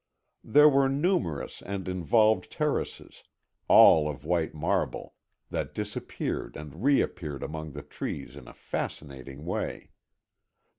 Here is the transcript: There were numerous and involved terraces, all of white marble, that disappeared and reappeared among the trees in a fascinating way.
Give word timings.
There 0.43 0.67
were 0.67 0.89
numerous 0.89 1.61
and 1.61 1.87
involved 1.87 2.51
terraces, 2.51 3.21
all 3.67 4.09
of 4.09 4.25
white 4.25 4.51
marble, 4.51 5.13
that 5.51 5.75
disappeared 5.75 6.57
and 6.57 6.83
reappeared 6.83 7.43
among 7.43 7.73
the 7.73 7.83
trees 7.83 8.35
in 8.35 8.47
a 8.47 8.53
fascinating 8.55 9.45
way. 9.45 9.91